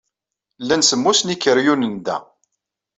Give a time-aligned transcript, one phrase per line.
[0.61, 2.17] Llan semmus n yikeryunen da.